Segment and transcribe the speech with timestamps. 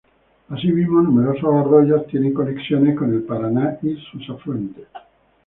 [0.49, 4.87] Asimismo numerosos arroyos tienen conexiones con el Paraná y sus afluentes.